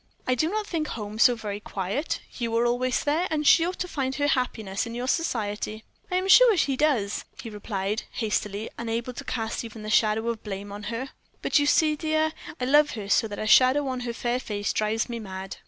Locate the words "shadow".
9.91-10.27, 13.45-13.87